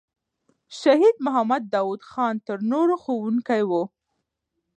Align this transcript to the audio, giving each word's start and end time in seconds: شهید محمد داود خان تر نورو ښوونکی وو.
شهید 0.79 1.15
محمد 1.25 1.63
داود 1.73 2.01
خان 2.09 2.35
تر 2.45 2.57
نورو 2.71 2.95
ښوونکی 3.03 3.61
وو. 3.69 3.83